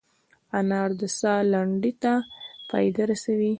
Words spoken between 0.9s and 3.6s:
د ساه لنډۍ ته فایده رسوي.